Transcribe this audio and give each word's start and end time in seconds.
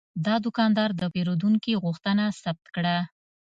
دا 0.25 0.35
دوکاندار 0.45 0.89
د 0.95 1.01
پیرودونکي 1.13 1.73
غوښتنه 1.83 2.23
ثبت 2.41 2.65
کړه. 2.75 2.97